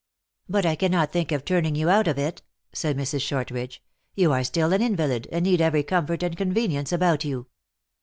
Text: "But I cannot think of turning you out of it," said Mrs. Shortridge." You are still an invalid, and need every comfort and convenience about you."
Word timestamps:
"But 0.49 0.65
I 0.65 0.73
cannot 0.73 1.11
think 1.11 1.31
of 1.31 1.45
turning 1.45 1.75
you 1.75 1.87
out 1.87 2.07
of 2.07 2.17
it," 2.17 2.41
said 2.73 2.97
Mrs. 2.97 3.21
Shortridge." 3.21 3.83
You 4.15 4.31
are 4.31 4.43
still 4.43 4.73
an 4.73 4.81
invalid, 4.81 5.27
and 5.31 5.43
need 5.43 5.61
every 5.61 5.83
comfort 5.83 6.23
and 6.23 6.35
convenience 6.35 6.91
about 6.91 7.23
you." 7.23 7.45